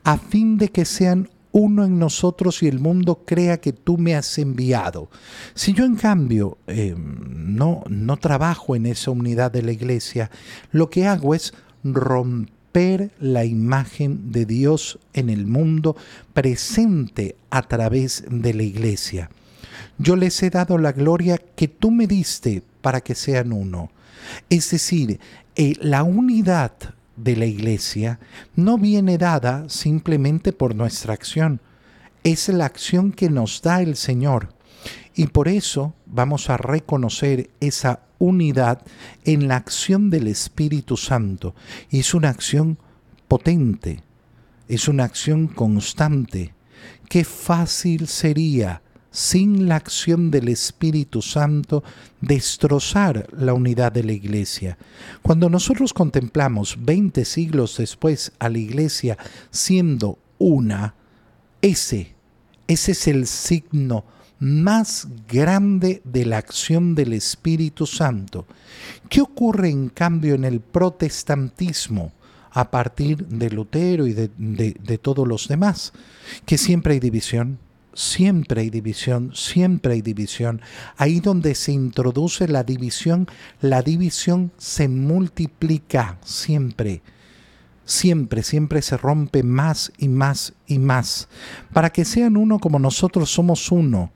a 0.03 0.17
fin 0.17 0.57
de 0.57 0.69
que 0.69 0.83
sean 0.83 1.29
uno 1.53 1.85
en 1.85 1.99
nosotros 1.99 2.63
y 2.63 2.67
el 2.67 2.79
mundo 2.79 3.21
crea 3.25 3.61
que 3.61 3.73
tú 3.73 3.97
me 3.97 4.15
has 4.15 4.37
enviado. 4.39 5.09
Si 5.53 5.73
yo 5.73 5.85
en 5.85 5.95
cambio 5.95 6.57
em, 6.65 7.55
no, 7.55 7.83
no 7.87 8.17
trabajo 8.17 8.75
en 8.75 8.87
esa 8.87 9.11
unidad 9.11 9.51
de 9.51 9.61
la 9.61 9.71
iglesia, 9.71 10.31
lo 10.71 10.89
que 10.89 11.05
hago 11.05 11.35
es 11.35 11.53
romper 11.83 13.11
la 13.19 13.45
imagen 13.45 14.31
de 14.31 14.45
Dios 14.45 14.97
en 15.13 15.29
el 15.29 15.45
mundo 15.45 15.95
presente 16.33 17.35
a 17.51 17.61
través 17.61 18.25
de 18.27 18.53
la 18.55 18.63
iglesia. 18.63 19.29
Yo 19.97 20.15
les 20.15 20.41
he 20.43 20.49
dado 20.49 20.77
la 20.77 20.91
gloria 20.91 21.37
que 21.37 21.67
tú 21.67 21.91
me 21.91 22.07
diste 22.07 22.63
para 22.81 23.01
que 23.01 23.15
sean 23.15 23.53
uno. 23.53 23.91
Es 24.49 24.71
decir, 24.71 25.19
eh, 25.55 25.75
la 25.79 26.03
unidad 26.03 26.71
de 27.15 27.35
la 27.35 27.45
iglesia 27.45 28.19
no 28.55 28.77
viene 28.77 29.17
dada 29.17 29.69
simplemente 29.69 30.51
por 30.51 30.75
nuestra 30.75 31.13
acción, 31.13 31.61
es 32.23 32.49
la 32.49 32.65
acción 32.65 33.11
que 33.11 33.29
nos 33.29 33.61
da 33.61 33.81
el 33.81 33.95
Señor. 33.95 34.49
Y 35.15 35.27
por 35.27 35.47
eso 35.47 35.93
vamos 36.05 36.49
a 36.49 36.57
reconocer 36.57 37.51
esa 37.59 37.99
unidad 38.17 38.81
en 39.25 39.47
la 39.47 39.57
acción 39.57 40.09
del 40.09 40.27
Espíritu 40.27 40.97
Santo. 40.97 41.53
Y 41.89 41.99
es 41.99 42.13
una 42.13 42.29
acción 42.29 42.79
potente, 43.27 44.01
es 44.67 44.87
una 44.87 45.03
acción 45.03 45.47
constante. 45.47 46.53
Qué 47.09 47.23
fácil 47.23 48.07
sería 48.07 48.82
sin 49.13 49.69
la 49.69 49.75
acción 49.75 50.31
del 50.31 50.47
Espíritu 50.47 51.21
Santo, 51.21 51.83
destrozar 52.19 53.27
la 53.31 53.53
unidad 53.53 53.91
de 53.91 54.03
la 54.03 54.11
iglesia. 54.11 54.75
Cuando 55.21 55.49
nosotros 55.49 55.93
contemplamos 55.93 56.77
20 56.79 57.23
siglos 57.23 57.77
después 57.77 58.31
a 58.39 58.49
la 58.49 58.57
iglesia 58.57 59.17
siendo 59.51 60.17
una, 60.39 60.95
ese, 61.61 62.15
ese 62.67 62.91
es 62.93 63.07
el 63.07 63.27
signo 63.27 64.03
más 64.39 65.07
grande 65.27 66.01
de 66.03 66.25
la 66.25 66.39
acción 66.39 66.95
del 66.95 67.13
Espíritu 67.13 67.85
Santo. 67.85 68.47
¿Qué 69.09 69.21
ocurre 69.21 69.69
en 69.69 69.89
cambio 69.89 70.33
en 70.33 70.43
el 70.43 70.59
protestantismo? 70.59 72.11
a 72.55 72.69
partir 72.69 73.25
de 73.25 73.49
Lutero 73.49 74.05
y 74.05 74.13
de, 74.13 74.29
de 74.37 74.97
todos 74.99 75.27
los 75.27 75.47
demás, 75.47 75.91
que 76.45 76.59
siempre 76.59 76.93
hay 76.93 76.99
división, 76.99 77.57
siempre 77.93 78.61
hay 78.61 78.69
división, 78.69 79.31
siempre 79.33 79.93
hay 79.93 80.01
división. 80.01 80.61
Ahí 80.97 81.19
donde 81.19 81.55
se 81.55 81.71
introduce 81.71 82.47
la 82.47 82.63
división, 82.63 83.27
la 83.61 83.81
división 83.81 84.51
se 84.57 84.87
multiplica 84.87 86.17
siempre. 86.23 87.01
Siempre, 87.85 88.43
siempre 88.43 88.81
se 88.81 88.95
rompe 88.95 89.43
más 89.43 89.91
y 89.97 90.07
más 90.07 90.53
y 90.67 90.79
más. 90.79 91.27
Para 91.73 91.89
que 91.89 92.05
sean 92.05 92.37
uno 92.37 92.59
como 92.59 92.79
nosotros 92.79 93.29
somos 93.29 93.71
uno. 93.71 94.11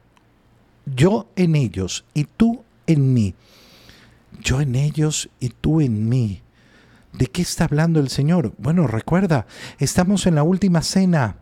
Yo 0.86 1.30
en 1.36 1.56
ellos 1.56 2.06
y 2.14 2.24
tú 2.24 2.64
en 2.86 3.14
mí. 3.14 3.36
Yo 4.42 4.62
en 4.62 4.76
ellos 4.76 5.30
y 5.40 5.50
tú 5.50 5.82
en 5.82 6.08
mí. 6.08 6.42
¿De 7.12 7.28
qué 7.28 7.42
está 7.42 7.66
hablando 7.66 8.00
el 8.00 8.10
Señor? 8.10 8.54
Bueno, 8.58 8.88
recuerda, 8.88 9.48
estamos 9.80 10.28
en 10.28 10.36
la 10.36 10.44
última 10.44 10.82
cena 10.82 11.38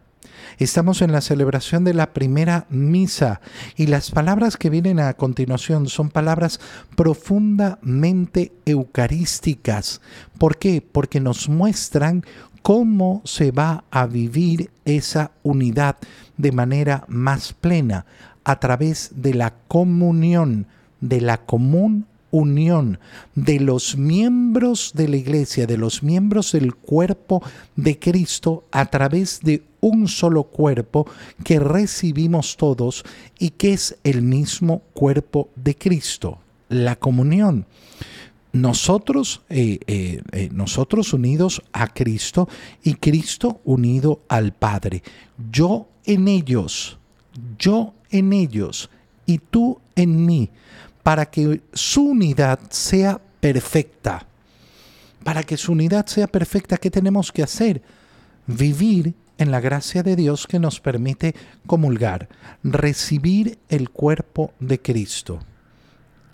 Estamos 0.57 1.01
en 1.01 1.11
la 1.11 1.21
celebración 1.21 1.83
de 1.83 1.93
la 1.93 2.13
primera 2.13 2.65
misa 2.69 3.41
y 3.75 3.87
las 3.87 4.11
palabras 4.11 4.55
que 4.55 4.69
vienen 4.69 4.99
a 4.99 5.13
continuación 5.13 5.87
son 5.87 6.09
palabras 6.09 6.61
profundamente 6.95 8.53
eucarísticas. 8.65 9.99
¿Por 10.37 10.57
qué? 10.57 10.81
Porque 10.81 11.19
nos 11.19 11.49
muestran 11.49 12.23
cómo 12.61 13.21
se 13.25 13.51
va 13.51 13.83
a 13.91 14.05
vivir 14.05 14.71
esa 14.85 15.31
unidad 15.43 15.97
de 16.37 16.51
manera 16.51 17.03
más 17.09 17.53
plena 17.53 18.05
a 18.45 18.59
través 18.59 19.11
de 19.15 19.33
la 19.33 19.53
comunión, 19.67 20.67
de 21.01 21.19
la 21.19 21.37
común 21.37 22.07
unión 22.35 22.99
de 23.33 23.61
los 23.61 23.95
miembros 23.95 24.91
de 24.93 25.07
la 25.07 25.15
iglesia, 25.15 25.65
de 25.65 25.77
los 25.77 26.03
miembros 26.03 26.51
del 26.51 26.75
cuerpo 26.75 27.41
de 27.77 27.97
Cristo 27.97 28.65
a 28.71 28.87
través 28.87 29.39
de 29.41 29.63
un 29.79 30.09
solo 30.09 30.43
cuerpo 30.43 31.07
que 31.45 31.59
recibimos 31.59 32.57
todos 32.57 33.05
y 33.39 33.51
que 33.51 33.71
es 33.71 33.97
el 34.03 34.21
mismo 34.21 34.81
cuerpo 34.93 35.49
de 35.55 35.75
Cristo, 35.75 36.39
la 36.67 36.97
comunión. 36.97 37.65
Nosotros, 38.51 39.41
eh, 39.49 39.79
eh, 39.87 40.21
eh, 40.31 40.49
nosotros 40.51 41.13
unidos 41.13 41.61
a 41.71 41.87
Cristo 41.87 42.49
y 42.83 42.95
Cristo 42.95 43.61
unido 43.63 44.21
al 44.27 44.51
Padre. 44.51 45.03
Yo 45.51 45.87
en 46.05 46.27
ellos, 46.27 46.97
yo 47.57 47.93
en 48.09 48.33
ellos 48.33 48.89
y 49.25 49.37
tú 49.37 49.79
en 49.95 50.25
mí 50.25 50.49
para 51.05 51.27
que 51.27 51.61
su 51.71 52.01
unidad 52.01 52.59
sea 52.71 53.21
perfecta. 53.39 54.25
Para 55.23 55.43
que 55.43 55.55
su 55.55 55.73
unidad 55.73 56.07
sea 56.07 56.25
perfecta, 56.25 56.77
¿qué 56.77 56.89
tenemos 56.89 57.31
que 57.31 57.43
hacer? 57.43 57.83
Vivir 58.47 59.13
en 59.37 59.51
la 59.51 59.59
gracia 59.59 60.01
de 60.01 60.15
Dios 60.15 60.47
que 60.47 60.57
nos 60.57 60.79
permite 60.79 61.35
comulgar, 61.67 62.27
recibir 62.63 63.59
el 63.69 63.91
cuerpo 63.91 64.51
de 64.59 64.81
Cristo. 64.81 65.41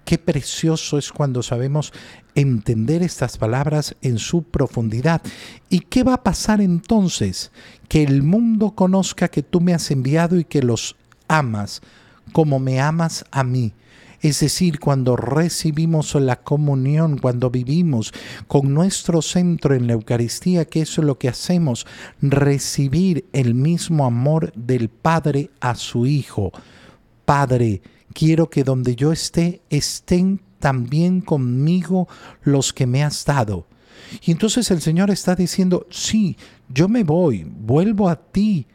Qué 0.06 0.18
precioso 0.18 0.98
es 0.98 1.12
cuando 1.12 1.44
sabemos 1.44 1.92
entender 2.34 3.04
estas 3.04 3.38
palabras 3.38 3.98
en 4.02 4.20
su 4.20 4.44
profundidad. 4.44 5.22
¿Y 5.70 5.82
qué 5.82 6.04
va 6.04 6.14
a 6.14 6.24
pasar 6.24 6.62
entonces? 6.62 7.52
Que 7.90 8.04
el 8.04 8.24
mundo 8.24 8.72
conozca 8.72 9.28
que 9.28 9.44
tú 9.44 9.60
me 9.60 9.74
has 9.74 9.92
enviado 9.92 10.40
y 10.40 10.46
que 10.46 10.62
los 10.64 10.96
amas 11.28 11.82
como 12.32 12.58
me 12.58 12.80
amas 12.80 13.26
a 13.32 13.44
mí. 13.44 13.74
Es 14.22 14.40
decir, 14.40 14.80
cuando 14.80 15.16
recibimos 15.16 16.14
la 16.16 16.42
comunión, 16.42 17.18
cuando 17.18 17.50
vivimos 17.50 18.14
con 18.48 18.74
nuestro 18.74 19.24
centro 19.24 19.74
en 19.74 19.88
la 19.88 19.94
Eucaristía, 19.94 20.66
que 20.66 20.82
es 20.82 20.98
lo 21.00 21.18
que 21.18 21.28
hacemos, 21.28 21.88
recibir 22.22 23.26
el 23.34 23.56
mismo 23.56 24.06
amor 24.06 24.54
del 24.56 24.90
Padre 24.90 25.50
a 25.60 25.74
su 25.74 26.06
Hijo. 26.06 26.52
Padre, 27.26 27.82
quiero 28.14 28.50
que 28.50 28.64
donde 28.64 28.96
yo 28.96 29.12
esté, 29.12 29.62
estén 29.72 30.40
también 30.60 31.22
conmigo 31.22 32.08
los 32.44 32.74
que 32.74 32.86
me 32.86 33.04
has 33.04 33.26
dado. 33.26 33.66
Y 34.24 34.32
entonces 34.32 34.70
el 34.70 34.82
Señor 34.82 35.10
está 35.10 35.36
diciendo, 35.36 35.88
sí, 35.90 36.38
yo 36.70 36.88
me 36.88 37.04
voy, 37.04 37.44
vuelvo 37.44 38.08
a 38.08 38.16
ti, 38.16 38.68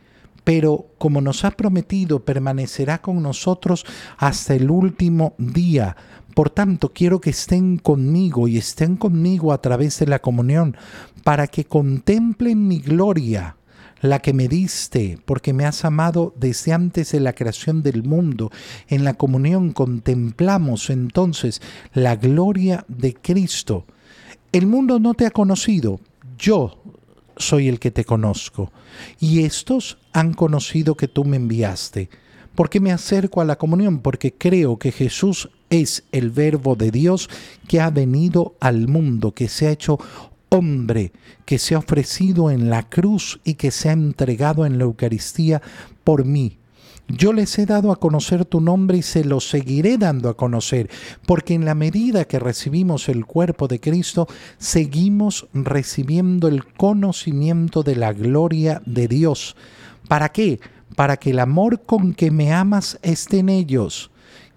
pero 0.47 0.91
como 0.99 1.21
nos 1.21 1.45
ha 1.45 1.51
prometido, 1.51 2.25
permanecerá 2.25 3.03
con 3.03 3.21
nosotros 3.21 3.85
hasta 4.17 4.55
el 4.55 4.71
último 4.71 5.35
día. 5.39 5.97
Por 6.37 6.51
tanto, 6.51 6.93
quiero 6.93 7.21
que 7.21 7.31
estén 7.31 7.79
conmigo 7.79 8.47
y 8.47 8.57
estén 8.57 8.97
conmigo 8.97 9.53
a 9.53 9.61
través 9.61 9.99
de 9.99 10.07
la 10.07 10.21
comunión, 10.21 10.77
para 11.25 11.49
que 11.49 11.65
contemplen 11.65 12.69
mi 12.69 12.79
gloria, 12.79 13.57
la 14.01 14.21
que 14.21 14.33
me 14.33 14.47
diste, 14.47 15.19
porque 15.25 15.53
me 15.53 15.65
has 15.65 15.85
amado 15.85 16.33
desde 16.37 16.73
antes 16.73 17.11
de 17.11 17.19
la 17.19 17.33
creación 17.33 17.83
del 17.83 18.05
mundo. 18.05 18.53
En 18.87 19.03
la 19.03 19.15
comunión 19.15 19.73
contemplamos 19.73 20.91
entonces 20.91 21.61
la 21.93 22.15
gloria 22.15 22.85
de 22.87 23.15
Cristo. 23.15 23.85
El 24.53 24.69
mundo 24.69 25.01
no 25.01 25.15
te 25.15 25.27
ha 25.27 25.33
conocido, 25.33 25.99
yo 26.39 26.85
soy 27.37 27.69
el 27.69 27.79
que 27.79 27.91
te 27.91 28.05
conozco, 28.05 28.73
y 29.21 29.45
estos 29.45 29.99
han 30.13 30.35
conocido 30.35 30.97
que 30.97 31.09
tú 31.09 31.25
me 31.25 31.37
enviaste. 31.37 32.09
¿Por 32.55 32.71
qué 32.71 32.81
me 32.81 32.93
acerco 32.93 33.41
a 33.41 33.45
la 33.45 33.57
comunión? 33.57 34.01
Porque 34.01 34.33
creo 34.33 34.79
que 34.79 34.91
Jesús 34.91 35.51
es 35.69 36.05
el 36.13 36.31
verbo 36.31 36.75
de 36.75 36.91
Dios 36.91 37.29
que 37.69 37.81
ha 37.81 37.91
venido 37.91 38.55
al 38.61 38.89
mundo, 38.89 39.33
que 39.33 39.49
se 39.49 39.67
ha 39.67 39.73
hecho 39.73 39.99
hombre, 40.49 41.13
que 41.45 41.59
se 41.59 41.75
ha 41.75 41.79
ofrecido 41.79 42.51
en 42.51 42.71
la 42.71 42.89
cruz 42.89 43.41
y 43.45 43.55
que 43.55 43.71
se 43.71 43.91
ha 43.91 43.93
entregado 43.93 44.65
en 44.65 44.79
la 44.79 44.85
Eucaristía 44.85 45.61
por 46.03 46.25
mí. 46.25 46.59
Yo 47.09 47.33
les 47.33 47.57
he 47.59 47.67
dado 47.67 47.93
a 47.93 48.01
conocer 48.01 48.45
tu 48.45 48.61
nombre 48.61 48.99
y 48.99 49.03
se 49.03 49.25
lo 49.25 49.39
seguiré 49.39 49.97
dando 49.97 50.29
a 50.29 50.37
conocer, 50.37 50.91
porque 51.25 51.55
en 51.55 51.65
la 51.65 51.77
medida 51.77 52.25
que 52.25 52.41
recibimos 52.41 53.09
el 53.09 53.27
cuerpo 53.27 53.69
de 53.69 53.79
Cristo, 53.79 54.27
seguimos 54.59 55.47
recibiendo 55.55 56.49
el 56.49 56.67
conocimiento 56.67 57.85
de 57.85 57.95
la 57.95 58.13
gloria 58.13 58.83
de 58.87 59.07
Dios. 59.07 59.55
¿Para 60.09 60.31
qué? 60.31 60.59
Para 60.97 61.17
que 61.17 61.31
el 61.31 61.39
amor 61.39 61.83
con 61.83 62.13
que 62.13 62.33
me 62.33 62.53
amas 62.53 62.99
esté 63.03 63.39
en 63.39 63.51
ellos, 63.51 64.11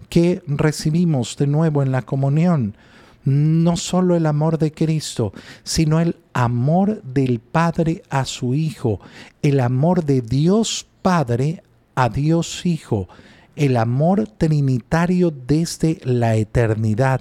que 0.08 0.42
recibimos 0.48 1.36
de 1.36 1.46
nuevo 1.46 1.84
en 1.84 1.92
la 1.92 2.02
comunión. 2.02 2.76
No 3.24 3.76
solo 3.76 4.16
el 4.16 4.26
amor 4.26 4.58
de 4.58 4.72
Cristo, 4.72 5.32
sino 5.62 6.00
el 6.00 6.16
amor 6.32 7.00
del 7.02 7.38
Padre 7.38 8.02
a 8.10 8.24
su 8.24 8.54
Hijo, 8.54 8.98
el 9.42 9.60
amor 9.60 10.04
de 10.04 10.20
Dios 10.20 10.86
Padre 11.02 11.62
a 11.94 12.08
Dios 12.08 12.64
Hijo, 12.66 13.08
el 13.56 13.76
amor 13.76 14.26
trinitario 14.26 15.30
desde 15.30 16.00
la 16.04 16.36
eternidad. 16.36 17.20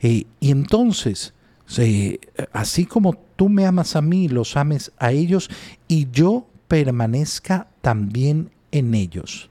Eh, 0.00 0.24
y 0.40 0.50
entonces, 0.50 1.34
así 2.52 2.86
como 2.86 3.14
tú 3.36 3.48
me 3.48 3.66
amas 3.66 3.96
a 3.96 4.02
mí, 4.02 4.28
los 4.28 4.56
ames 4.56 4.92
a 4.98 5.12
ellos, 5.12 5.50
y 5.88 6.08
yo 6.10 6.46
permanezca 6.68 7.68
también 7.80 8.50
en 8.70 8.94
ellos. 8.94 9.50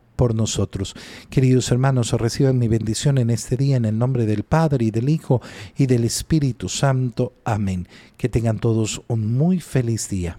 por 0.21 0.35
nosotros. 0.35 0.93
Queridos 1.31 1.71
hermanos, 1.71 2.11
reciban 2.11 2.59
mi 2.59 2.67
bendición 2.67 3.17
en 3.17 3.31
este 3.31 3.57
día 3.57 3.77
en 3.77 3.85
el 3.85 3.97
nombre 3.97 4.27
del 4.27 4.43
Padre 4.43 4.85
y 4.85 4.91
del 4.91 5.09
Hijo 5.09 5.41
y 5.75 5.87
del 5.87 6.03
Espíritu 6.03 6.69
Santo. 6.69 7.33
Amén. 7.43 7.87
Que 8.17 8.29
tengan 8.29 8.59
todos 8.59 9.01
un 9.07 9.33
muy 9.35 9.59
feliz 9.59 10.09
día. 10.09 10.37